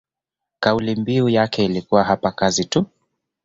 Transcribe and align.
kauli 0.59 0.95
mbiu 0.95 1.29
yake 1.29 1.65
ilikuwa 1.65 2.03
hapa 2.03 2.31
kazi 2.31 2.65
tu 2.65 2.85